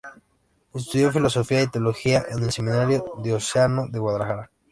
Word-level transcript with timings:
Estudió 0.73 1.11
filosofía 1.11 1.61
y 1.61 1.67
teología 1.67 2.25
en 2.31 2.41
el 2.43 2.51
Seminario 2.51 3.05
Diocesano 3.21 3.87
de 3.87 3.99
Guadalajara. 3.99 4.49